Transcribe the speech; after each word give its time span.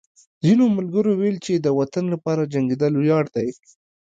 ځینو 0.45 0.65
ملګرو 0.77 1.11
ویل 1.19 1.37
چې 1.45 1.53
د 1.55 1.67
وطن 1.79 2.05
لپاره 2.13 2.49
جنګېدل 2.53 2.93
ویاړ 2.97 3.25
دی 3.35 3.49